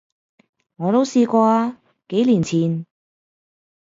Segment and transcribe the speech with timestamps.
[0.77, 2.87] 我都試過，幾年前